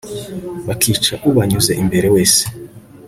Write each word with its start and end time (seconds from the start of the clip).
bakica 0.67 1.13
ubanyuze 1.29 1.71
imbere 1.83 2.07
wese 2.15 2.43